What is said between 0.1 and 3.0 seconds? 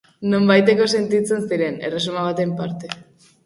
Nonbaiteko sentitzen ziren, erresuma baten parte.